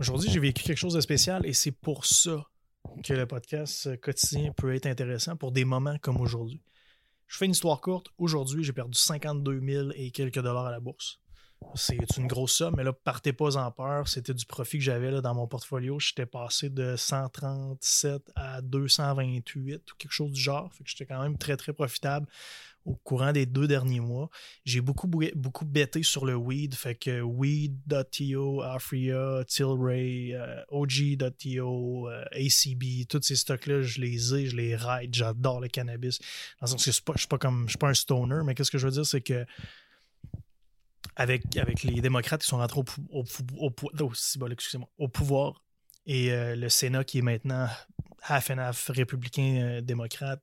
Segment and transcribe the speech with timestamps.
[0.00, 2.44] Aujourd'hui, j'ai vécu quelque chose de spécial et c'est pour ça
[3.04, 6.60] que le podcast quotidien peut être intéressant pour des moments comme aujourd'hui.
[7.28, 8.08] Je fais une histoire courte.
[8.18, 11.20] Aujourd'hui, j'ai perdu 52 000 et quelques dollars à la bourse.
[11.74, 14.08] C'est une grosse somme, mais là, partez pas en peur.
[14.08, 15.98] C'était du profit que j'avais dans mon portfolio.
[15.98, 20.72] J'étais passé de 137 à 228 ou quelque chose du genre.
[20.72, 22.26] Fait que j'étais quand même très, très profitable
[22.84, 24.30] au courant des deux derniers mois.
[24.64, 26.74] J'ai beaucoup, beaucoup bêté sur le weed.
[26.74, 34.46] Fait que weed.to, Afria, Tilray, euh, OG.to, euh, ACB, tous ces stocks-là, je les ai,
[34.46, 35.14] je les ride.
[35.14, 36.18] J'adore le cannabis.
[36.60, 38.54] Dans le sens que je ne suis pas comme je suis pas un stoner, mais
[38.54, 39.46] qu'est-ce que je veux dire, c'est que
[41.16, 41.42] avec,
[41.84, 45.62] les démocrates qui sont rentrés au, pouvoir
[46.06, 47.68] et euh, le Sénat qui est maintenant
[48.22, 50.42] half and half républicain démocrate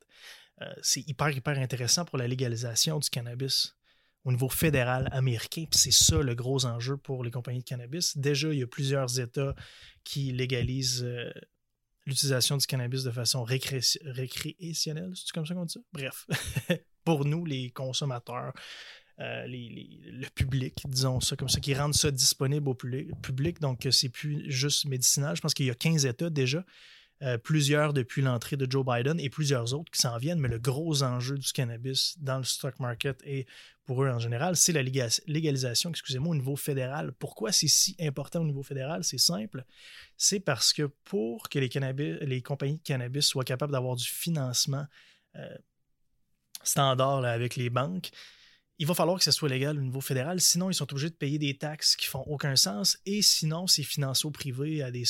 [0.62, 3.76] euh, c'est hyper, hyper intéressant pour la légalisation du cannabis
[4.24, 5.66] au niveau fédéral américain.
[5.72, 8.16] C'est ça le gros enjeu pour les compagnies de cannabis.
[8.18, 9.56] Déjà, il y a plusieurs États
[10.04, 11.32] qui légalisent euh,
[12.06, 15.12] l'utilisation du cannabis de façon récréationnelle.
[15.16, 15.80] C'est comme ça qu'on dit ça?
[15.94, 16.28] Bref,
[17.04, 18.54] pour nous, les consommateurs,
[19.22, 23.60] euh, le public, disons ça comme ça, qui rendent ça disponible au public.
[23.62, 25.36] Donc, c'est plus juste médicinal.
[25.36, 26.66] Je pense qu'il y a 15 États déjà
[27.24, 30.58] euh, plusieurs depuis l'entrée de Joe Biden et plusieurs autres qui s'en viennent, mais le
[30.58, 33.46] gros enjeu du cannabis dans le stock market et
[33.86, 37.12] pour eux en général, c'est la légalisation, excusez-moi, au niveau fédéral.
[37.20, 39.04] Pourquoi c'est si important au niveau fédéral?
[39.04, 39.66] C'est simple.
[40.18, 41.70] C'est parce que pour que les,
[42.22, 44.88] les compagnies de cannabis soient capables d'avoir du financement
[45.36, 45.58] euh,
[46.64, 48.10] standard avec les banques,
[48.82, 51.16] il va falloir que ce soit légal au niveau fédéral, sinon ils sont obligés de
[51.16, 55.06] payer des taxes qui font aucun sens et sinon c'est financé au privé à, des,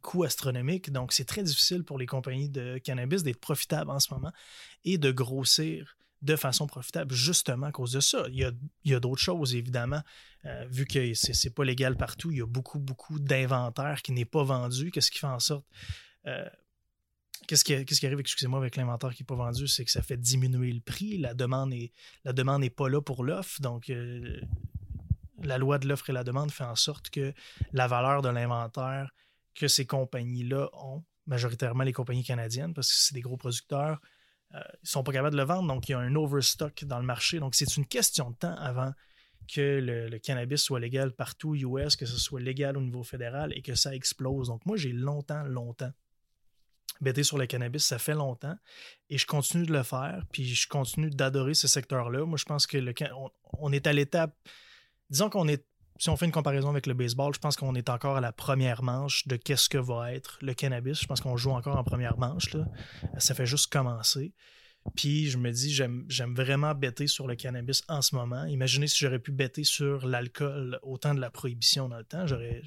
[0.00, 0.92] coûts astronomiques.
[0.92, 4.30] Donc c'est très difficile pour les compagnies de cannabis d'être profitables en ce moment
[4.84, 8.26] et de grossir de façon profitable justement à cause de ça.
[8.30, 8.38] Il
[8.84, 10.02] y a, d'autres choses évidemment,
[10.44, 14.24] euh, vu que c'est pas légal partout, il y a beaucoup, beaucoup d'inventaire qui n'est
[14.24, 15.66] pas vendu, qu'est-ce qui fait en sorte...
[16.26, 16.48] Euh,
[17.46, 20.72] Qu'est-ce qui, arrive, excusez-moi, avec l'inventaire qui n'est pas vendu, c'est que ça fait diminuer
[20.72, 21.18] le prix.
[21.18, 21.92] La demande n'est
[22.24, 23.60] la demande pas là pour l'offre.
[23.60, 24.40] Donc, euh,
[25.42, 27.34] la loi de l'offre et la demande fait en sorte que
[27.72, 29.14] la valeur de l'inventaire
[29.54, 34.00] que ces compagnies-là ont, majoritairement les compagnies canadiennes, parce que c'est des gros producteurs,
[34.54, 35.68] euh, ils ne sont pas capables de le vendre.
[35.68, 37.38] Donc, il y a un overstock dans le marché.
[37.40, 38.92] Donc, c'est une question de temps avant
[39.52, 43.52] que le, le, cannabis soit légal partout US, que ce soit légal au niveau fédéral
[43.54, 44.48] et que ça explose.
[44.48, 45.92] Donc, moi, j'ai longtemps, longtemps
[47.00, 48.56] bêter sur le cannabis, ça fait longtemps
[49.10, 52.24] et je continue de le faire, puis je continue d'adorer ce secteur-là.
[52.24, 52.94] Moi, je pense que le,
[53.58, 54.34] on, est à l'étape,
[55.10, 55.64] disons qu'on est,
[55.98, 58.32] si on fait une comparaison avec le baseball, je pense qu'on est encore à la
[58.32, 61.00] première manche de qu'est-ce que va être le cannabis.
[61.00, 62.56] Je pense qu'on joue encore en première manche,
[63.18, 64.32] ça fait juste commencer.
[64.96, 68.44] Puis je me dis, j'aime vraiment bêter sur le cannabis en ce moment.
[68.44, 72.26] Imaginez si j'aurais pu bêter sur l'alcool au temps de la prohibition dans le temps,
[72.26, 72.60] j'aurais,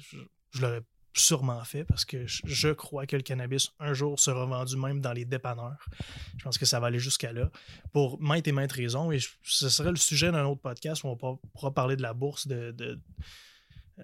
[0.50, 0.82] je l'aurais
[1.18, 5.12] sûrement fait parce que je crois que le cannabis un jour sera vendu même dans
[5.12, 5.84] les dépanneurs.
[6.36, 7.50] Je pense que ça va aller jusqu'à là.
[7.92, 11.16] Pour maintes et maintes raisons, et ce serait le sujet d'un autre podcast où on
[11.16, 12.98] pourra parler de la bourse, de,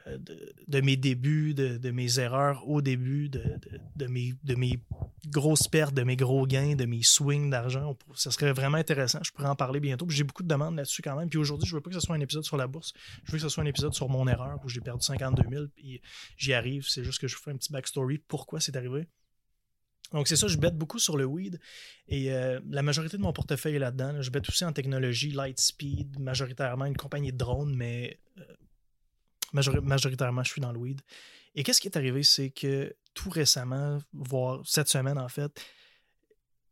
[0.06, 4.78] de, mes débuts, de, mes erreurs au début, de, mes,
[5.28, 7.96] grosses pertes, de mes gros gains, de mes swings d'argent.
[8.14, 9.20] Ça serait vraiment intéressant.
[9.22, 10.08] Je pourrais en parler bientôt.
[10.08, 11.28] J'ai beaucoup de demandes là-dessus quand même.
[11.28, 12.92] Puis aujourd'hui, je veux pas que ce soit un épisode sur la bourse.
[13.24, 15.64] Je veux que ce soit un épisode sur mon erreur où j'ai perdu 52 000.
[15.74, 16.00] Puis
[16.36, 16.86] j'y arrive.
[16.88, 18.18] C'est juste que je vous fais un petit backstory.
[18.18, 19.06] Pourquoi c'est arrivé?
[20.12, 21.58] Donc, c'est ça, je bête beaucoup sur le weed
[22.06, 24.22] et euh, la majorité de mon portefeuille est là-dedans.
[24.22, 28.20] Je bête aussi en technologie, Lightspeed, majoritairement une compagnie de drones, mais
[29.54, 31.00] majoritairement, je suis dans le weed.
[31.54, 35.60] Et qu'est-ce qui est arrivé, c'est que tout récemment, voire cette semaine en fait,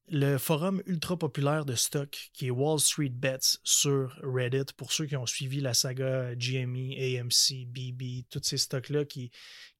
[0.08, 5.06] le forum ultra populaire de stock qui est Wall Street Bets sur Reddit, pour ceux
[5.06, 9.30] qui ont suivi la saga GME, AMC, BB, tous ces stocks-là qui,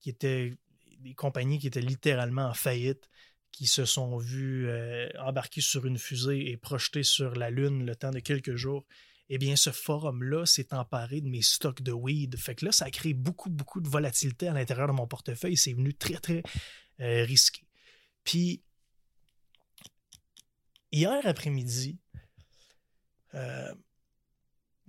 [0.07, 0.55] étaient
[1.01, 3.11] des compagnies qui étaient littéralement en faillite,
[3.51, 7.95] qui se sont vus euh, embarquer sur une fusée et projeter sur la Lune le
[7.95, 8.87] temps de quelques jours
[9.35, 12.37] eh bien, ce forum-là s'est emparé de mes stocks de weed.
[12.37, 15.57] Fait que là, ça a créé beaucoup, beaucoup de volatilité à l'intérieur de mon portefeuille.
[15.57, 16.43] C'est venu très, très
[17.01, 17.63] euh, risqué.
[18.25, 18.61] Puis,
[20.91, 21.99] hier après-midi,
[23.33, 23.75] euh,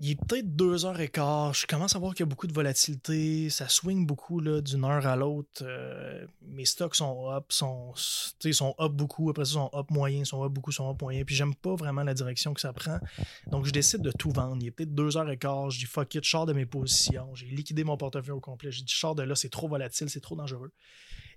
[0.03, 1.53] il est peut-être deux heures et quart.
[1.53, 3.49] Je commence à voir qu'il y a beaucoup de volatilité.
[3.49, 5.61] Ça swing beaucoup d'une heure à l'autre.
[5.61, 9.29] Euh, mes stocks sont up, sont, sont up beaucoup.
[9.29, 11.23] Après ça, sont up moyen, sont up beaucoup, sont up moyen.
[11.23, 12.99] Puis j'aime pas vraiment la direction que ça prend.
[13.47, 14.57] Donc je décide de tout vendre.
[14.59, 15.69] Il est peut-être deux heures et quart.
[15.69, 17.33] Je dis fuck it, je sors de mes positions.
[17.33, 18.71] J'ai liquidé mon portefeuille au complet.
[18.71, 20.73] J'ai dit je sors de là, c'est trop volatile, c'est trop dangereux.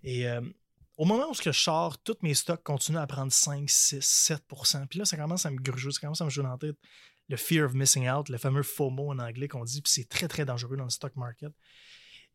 [0.02, 0.40] Et euh,
[0.96, 4.98] au moment où je sors, tous mes stocks continuent à prendre 5, 6, 7% Puis
[4.98, 6.76] là, ça commence à me gruger, ça commence à me jouer dans la tête
[7.28, 10.28] le fear of missing out, le fameux FOMO en anglais qu'on dit, puis c'est très,
[10.28, 11.52] très dangereux dans le stock market.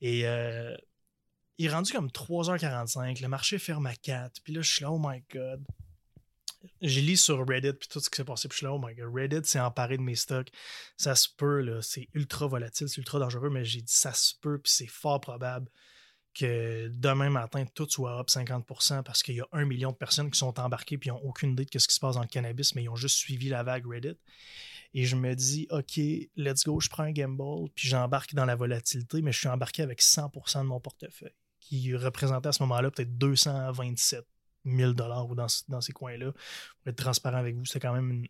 [0.02, 0.76] Et euh,
[1.58, 4.92] il est rendu comme 3h45, le marché ferme à 4, puis là, je suis là,
[4.92, 5.64] oh my god.
[6.80, 8.82] J'ai lu sur Reddit puis tout ce qui s'est passé, puis je suis là, oh
[8.84, 10.52] my god, Reddit s'est emparé de mes stocks.
[10.98, 14.34] Ça se peut, là, c'est ultra volatile, c'est ultra dangereux, mais j'ai dit ça se
[14.42, 15.70] peut, puis c'est fort probable
[16.34, 20.32] que demain matin, tout soit up 50% parce qu'il y a un million de personnes
[20.32, 22.76] qui sont embarquées puis n'ont aucune idée de ce qui se passe dans le cannabis,
[22.76, 24.18] mais ils ont juste suivi la vague Reddit.
[24.94, 25.98] Et je me dis, OK,
[26.36, 29.84] let's go, je prends un gamble, puis j'embarque dans la volatilité, mais je suis embarqué
[29.84, 34.26] avec 100% de mon portefeuille, qui représentait à ce moment-là peut-être 227
[34.66, 36.32] 000 ou dans, dans ces coins-là.
[36.32, 38.26] Pour être transparent avec vous, c'est quand même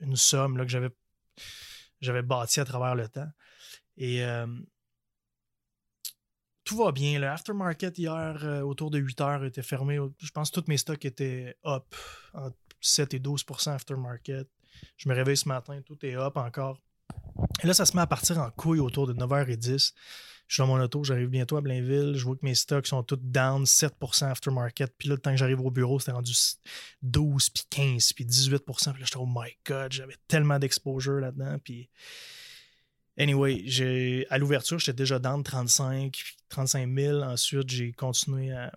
[0.00, 0.90] une, somme là, que j'avais,
[2.00, 3.28] j'avais bâtie à travers le temps.
[3.96, 4.46] Et euh,
[6.66, 7.18] tout va bien.
[7.18, 9.98] Le aftermarket hier, euh, autour de 8 heures, était fermé.
[10.18, 11.94] Je pense que tous mes stocks étaient up,
[12.34, 14.48] entre 7 et 12% aftermarket.
[14.98, 16.78] Je me réveille ce matin, tout est up encore.
[17.62, 19.92] Et là, ça se met à partir en couille autour de 9h10.
[20.48, 22.14] Je suis dans mon auto, j'arrive bientôt à Blainville.
[22.16, 24.92] Je vois que mes stocks sont tous down 7% aftermarket.
[24.98, 26.32] Puis là, le temps que j'arrive au bureau, c'était rendu
[27.02, 28.58] 12, puis 15, puis 18%.
[28.64, 31.58] Puis là, j'étais, oh my god, j'avais tellement d'exposure là-dedans.
[31.62, 31.88] Puis
[33.18, 37.22] Anyway, à l'ouverture, j'étais déjà down 35, 35 000.
[37.22, 38.72] Ensuite, j'ai continué à,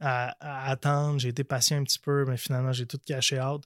[0.00, 1.18] attendre.
[1.18, 3.64] J'ai été patient un petit peu, mais finalement, j'ai tout caché out.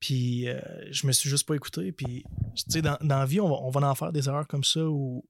[0.00, 0.58] Puis, euh,
[0.90, 1.92] je me suis juste pas écouté.
[1.92, 2.24] Puis,
[2.56, 4.64] tu sais, dans, dans, la vie, on va, on va en faire des erreurs comme
[4.64, 5.24] ça où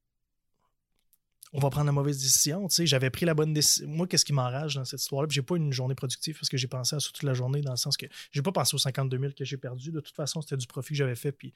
[1.52, 2.68] on va prendre la mauvaise décision.
[2.68, 3.88] Tu sais, j'avais pris la bonne décision.
[3.88, 5.28] Moi, qu'est-ce qui m'enrage dans cette histoire-là?
[5.30, 7.72] J'ai pas une journée productive parce que j'ai pensé à ça toute la journée, dans
[7.72, 9.90] le sens que j'ai pas pensé aux 52 000 que j'ai perdu.
[9.90, 11.32] De toute façon, c'était du profit que j'avais fait.
[11.32, 11.52] Puis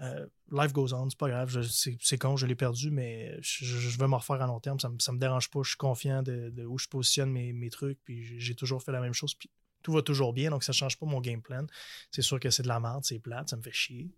[0.00, 1.62] euh, life goes on, c'est pas grave.
[1.62, 4.78] C'est con, je l'ai perdu, mais je, vais me refaire à long terme.
[4.78, 5.60] Ça, me, me dérange pas.
[5.62, 7.98] Je suis confiant de, où je positionne mes, trucs.
[8.04, 9.34] Puis j'ai toujours fait la même chose.
[9.34, 9.50] Puis
[9.82, 11.66] tout va toujours bien, donc ça change pas mon game plan.
[12.10, 14.10] C'est sûr que c'est de la merde, c'est plate, ça me fait chier.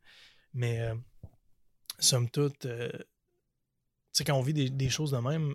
[0.54, 0.94] Mais euh,
[2.00, 2.66] somme toute.
[2.66, 2.90] Euh,
[4.18, 5.54] sais, quand on vit des, choses de même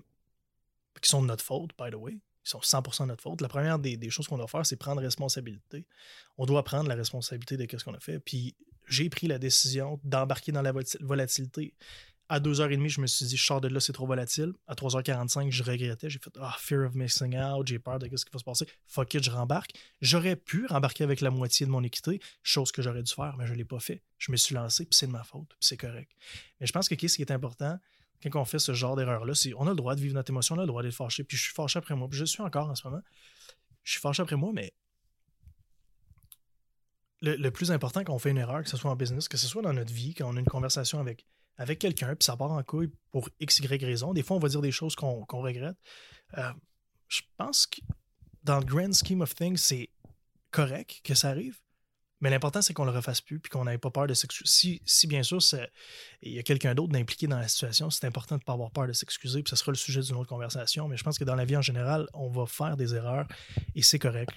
[1.01, 2.13] qui sont de notre faute, by the way,
[2.44, 5.01] qui sont 100% de notre faute, la première des, choses qu'on doit faire, c'est prendre
[5.01, 5.85] responsabilité.
[6.38, 8.19] On doit prendre la responsabilité de ce qu'on a fait.
[8.19, 8.56] Puis
[8.88, 11.73] j'ai pris la décision d'embarquer dans la volatilité.
[12.31, 14.53] À 2h30, je me suis dit, je sors de là, c'est trop volatile.
[14.67, 16.11] À 3h45, je regrettais.
[16.11, 18.67] J'ai fait, ah, fear of missing out, j'ai peur de ce qui va se passer.
[18.85, 19.71] Fuck it, je rembarque.
[20.00, 23.47] J'aurais pu rembarquer avec la moitié de mon équité, chose que j'aurais dû faire, mais
[23.47, 24.03] je ne l'ai pas fait.
[24.19, 26.11] Je me suis lancé, puis c'est de ma faute, puis c'est correct.
[26.59, 27.79] Mais je pense que ce qui est important,
[28.24, 30.56] quand on fait ce genre d'erreur-là, c'est on a le droit de vivre notre émotion,
[30.56, 31.24] on a le droit d'être fâché.
[31.24, 32.10] Puis je suis fâché après moi.
[32.10, 33.01] Puis je suis encore en ce moment.
[33.83, 34.74] Je suis fâché après moi, mais
[37.21, 39.48] le, plus important quand on fait une erreur, que ce soit en business, que ce
[39.48, 41.25] soit dans notre vie, quand on a une conversation avec,
[41.57, 44.13] avec quelqu'un, puis ça part en couille pour x, y raison.
[44.13, 45.77] Des fois, on va dire des choses qu'on regrette.
[46.38, 46.51] Euh,
[47.07, 47.81] je pense que
[48.44, 49.89] dans le grand scheme of things, c'est
[50.51, 51.60] correct que ça arrive.
[52.21, 54.81] Mais l'important, c'est qu'on le refasse plus puis qu'on n'ait pas peur de s'excuser.
[54.86, 55.39] Si, bien sûr,
[56.21, 58.71] il y a quelqu'un d'autre d'impliqué dans la situation, c'est important de ne pas avoir
[58.71, 59.42] peur de s'excuser.
[59.42, 60.88] Puis ce sera le sujet d'une autre conversation.
[60.88, 63.27] Mais je pense que dans la vie en général, on va faire des erreurs
[63.75, 64.31] et c'est correct.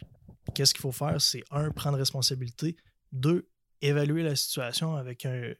[0.54, 1.20] Qu'est-ce qu'il faut faire?
[1.20, 2.76] C'est un, prendre responsabilité.
[3.10, 3.48] Deux,
[3.80, 5.52] évaluer la situation avec un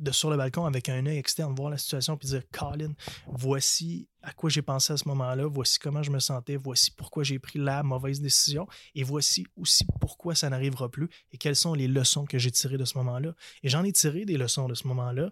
[0.00, 2.92] de sur le balcon avec un œil externe, voir la situation puis dire Colin,
[3.28, 7.22] voici à quoi j'ai pensé à ce moment-là, voici comment je me sentais, voici pourquoi
[7.22, 11.74] j'ai pris la mauvaise décision et voici aussi pourquoi ça n'arrivera plus et quelles sont
[11.74, 13.34] les leçons que j'ai tirées de ce moment-là.
[13.62, 15.30] Et j'en ai tiré des leçons de ce moment-là,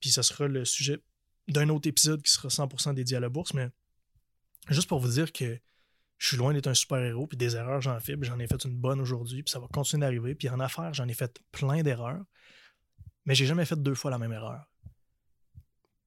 [0.00, 0.98] puis ce sera le sujet
[1.48, 3.68] d'un autre épisode qui sera 100% dédié à la bourse, mais
[4.68, 5.58] juste pour vous dire que
[6.18, 8.64] je suis loin d'être un super-héros, puis des erreurs, j'en fais, puis j'en ai fait
[8.64, 10.34] une bonne aujourd'hui, puis ça va continuer d'arriver.
[10.34, 12.24] Puis en affaires, j'en ai fait plein d'erreurs.
[13.26, 14.68] Mais j'ai jamais fait deux fois la même erreur.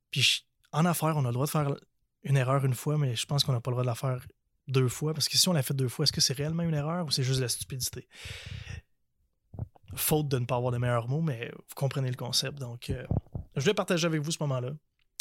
[0.10, 1.76] Puis en affaires, on a le droit de faire
[2.24, 4.26] une erreur une fois, mais je pense qu'on n'a pas le droit de la faire
[4.68, 5.14] deux fois.
[5.14, 7.12] Parce que si on l'a fait deux fois, est-ce que c'est réellement une erreur ou
[7.12, 8.08] c'est juste de la stupidité?
[9.96, 12.60] Faute de ne pas avoir de meilleurs mots, mais vous comprenez le concept.
[12.60, 13.06] Donc, euh,
[13.56, 14.72] je vais partager avec vous ce moment-là.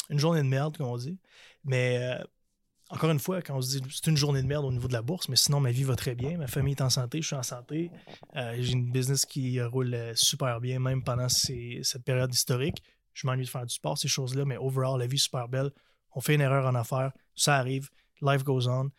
[0.09, 1.19] Une journée de merde, comme on dit.
[1.63, 2.23] Mais euh,
[2.89, 4.93] encore une fois, quand on se dit c'est une journée de merde au niveau de
[4.93, 7.27] la bourse, mais sinon ma vie va très bien, ma famille est en santé, je
[7.27, 7.91] suis en santé,
[8.35, 12.81] euh, j'ai une business qui roule euh, super bien, même pendant cette période historique.
[13.13, 15.71] Je m'ennuie de faire du sport, ces choses-là, mais overall, la vie est super belle.
[16.15, 17.89] On fait une erreur en affaires, ça arrive,
[18.21, 18.89] life goes on.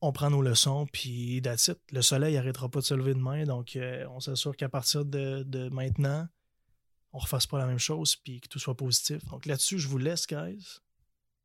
[0.00, 1.70] On prend nos leçons, puis that's.
[1.92, 5.42] Le soleil n'arrêtera pas de se lever demain, donc euh, on s'assure qu'à partir de,
[5.44, 6.26] de, maintenant,
[7.12, 9.24] on ne refasse pas la même chose, puis que tout soit positif.
[9.26, 10.80] Donc là-dessus, je vous laisse, guys.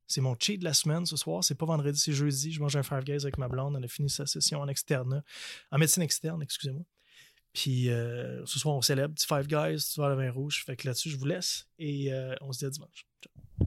[0.07, 1.43] C'est mon cheat de la semaine ce soir.
[1.43, 2.51] C'est pas vendredi, c'est jeudi.
[2.51, 3.75] Je mange un Five Guys avec ma blonde.
[3.75, 5.23] On a fini sa session en externe,
[5.71, 6.83] en médecine externe, excusez-moi.
[7.53, 10.63] Puis euh, ce soir, on célèbre petit Five Guys, tu vois le vin rouge.
[10.65, 13.05] Fait que là-dessus, je vous laisse et euh, on se dit à dimanche.
[13.21, 13.66] Ciao.